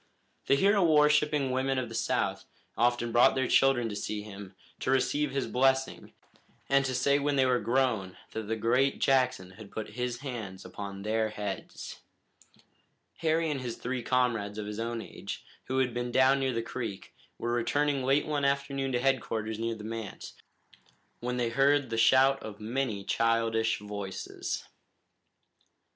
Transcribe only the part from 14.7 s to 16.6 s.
own age, who had been down near